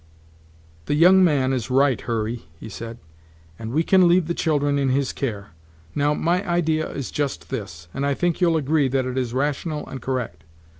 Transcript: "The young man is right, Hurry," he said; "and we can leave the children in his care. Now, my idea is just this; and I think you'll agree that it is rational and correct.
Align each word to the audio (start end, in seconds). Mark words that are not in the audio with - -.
"The 0.87 0.95
young 0.95 1.23
man 1.23 1.53
is 1.53 1.69
right, 1.69 2.01
Hurry," 2.01 2.47
he 2.59 2.69
said; 2.69 2.97
"and 3.59 3.71
we 3.71 3.83
can 3.83 4.07
leave 4.07 4.25
the 4.25 4.33
children 4.33 4.79
in 4.79 4.89
his 4.89 5.13
care. 5.13 5.49
Now, 5.93 6.15
my 6.15 6.43
idea 6.49 6.89
is 6.89 7.11
just 7.11 7.51
this; 7.51 7.87
and 7.93 8.03
I 8.03 8.15
think 8.15 8.41
you'll 8.41 8.57
agree 8.57 8.87
that 8.87 9.05
it 9.05 9.15
is 9.15 9.35
rational 9.35 9.85
and 9.87 10.01
correct. 10.01 10.43